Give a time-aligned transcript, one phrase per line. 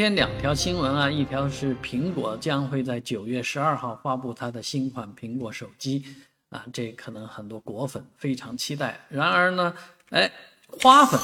[0.00, 6.02] 今天两条新闻啊，一条是苹果将会在九月十二号发布它的新款苹果手机
[6.48, 8.98] 啊，这可能很多果粉非常期待。
[9.10, 9.74] 然而呢，
[10.08, 10.32] 哎，
[10.68, 11.20] 花粉，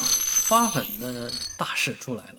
[0.51, 2.35] 花粉的大事出来了，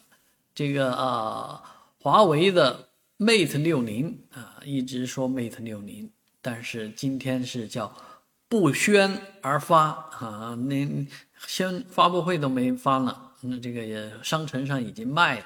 [0.53, 1.59] 这个啊，
[1.99, 6.11] 华为的 Mate 六零啊，一直说 Mate 六零，
[6.43, 7.91] 但是今天是叫
[8.47, 9.87] 不宣而发
[10.19, 11.07] 啊，那
[11.47, 15.45] 先发布会都没发呢，那这个也商城上已经卖了。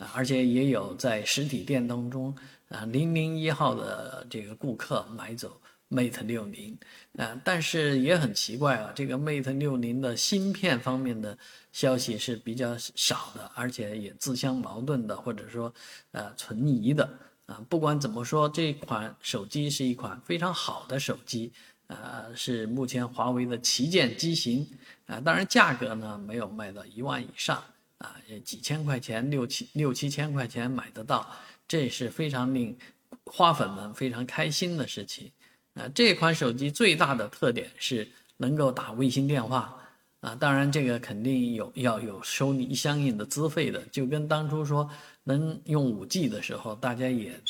[0.00, 2.34] 啊，而且也有在实体店当中
[2.70, 5.60] 啊，零零一号的这个顾客买走
[5.90, 6.78] Mate 六零，
[7.18, 11.36] 啊，但是也很奇怪啊，这个 Mate 六零的芯片方面的
[11.70, 15.70] 消息是比较少的，而且也自相矛盾的，或者说
[16.12, 17.06] 呃存疑的
[17.44, 17.60] 啊。
[17.68, 21.52] 不管怎么说，这款手机是一款非常好的手机，
[21.88, 24.66] 呃，是目前华为的旗舰机型
[25.04, 27.62] 啊，当然价格呢没有卖到一万以上。
[28.00, 31.26] 啊，也几千块钱，六七六七千块钱买得到，
[31.68, 32.76] 这是非常令
[33.24, 35.30] 花粉们非常开心的事情。
[35.74, 39.76] 啊，这款手机最大的特点是能够打卫星电话。
[40.20, 44.86] 啊，当然这个肯定有要有收你相应的资费的，就跟当初说
[45.24, 47.40] 能用五 G 的时候，大家也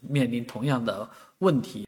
[0.00, 1.06] 面临同样的
[1.40, 1.86] 问题。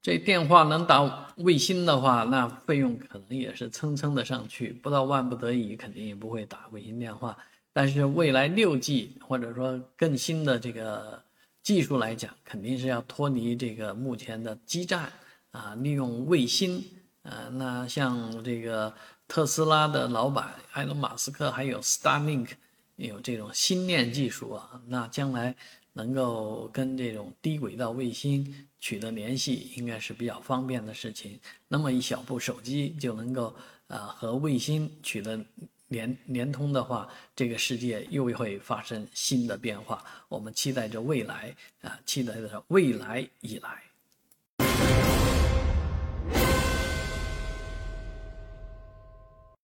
[0.00, 7.36] 这电话能打卫星的话，那费用可能也是蹭蹭的上去，不到万不得已，肯定也不会打卫星电话。
[7.74, 11.20] 但是未来六 G 或者说更新的这个
[11.60, 15.12] 技术来讲，肯定是要脱离这个目前的基站
[15.50, 16.84] 啊，利用卫星
[17.24, 17.50] 啊。
[17.54, 18.94] 那像这个
[19.26, 22.50] 特斯拉的老板埃隆·马斯克，还有 Starlink
[22.94, 25.56] 有这种星链技术啊，那将来
[25.94, 31.40] 能够跟这种低轨道卫星取得联系，应该是比较方便的事情。
[31.66, 33.52] 那么一小部手机就能够
[33.88, 35.44] 啊和卫星取得。
[35.88, 40.04] 联联通的话，这个世界又会发生新的变化。
[40.28, 43.82] 我们期待着未来啊，期待着未来以来。